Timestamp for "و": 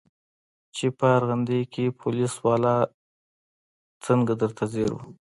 4.93-4.97